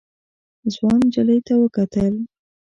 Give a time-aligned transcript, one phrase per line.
[0.73, 2.13] ځوان نجلۍ ته وکتل.